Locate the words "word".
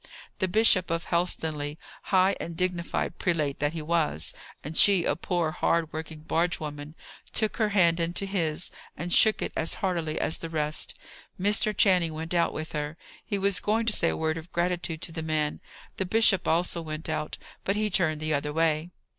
14.17-14.39